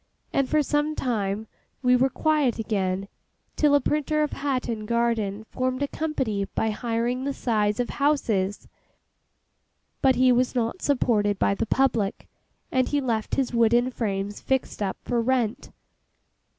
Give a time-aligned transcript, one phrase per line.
[0.33, 1.45] And for some time
[1.83, 3.07] we were quiet again,
[3.55, 8.67] till a printer of Hatton Garden formed a company by hiring the sides of houses;
[10.01, 12.27] but he was not supported by the public,
[12.71, 15.69] and he left his wooden frames fixed up for rent.